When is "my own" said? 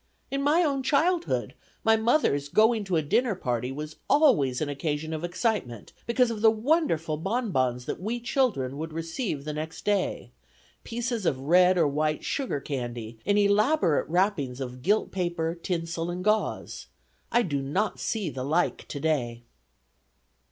0.41-0.81